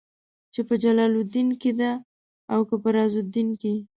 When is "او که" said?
2.53-2.75